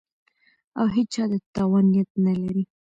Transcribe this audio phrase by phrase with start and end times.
[0.79, 2.63] او هېچا ته د تاوان نیت نه لري